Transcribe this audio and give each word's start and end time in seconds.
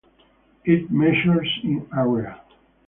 It 0.65 0.89
measures 0.89 1.47
in 1.63 1.87
area. 1.95 2.41